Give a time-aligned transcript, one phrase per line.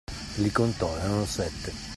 [0.37, 1.89] Li contò: erano sette.